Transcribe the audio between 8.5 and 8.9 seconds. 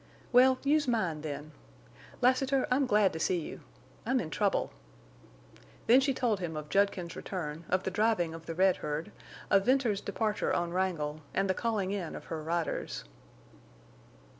red